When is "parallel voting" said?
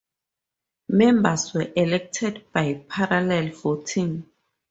2.89-4.25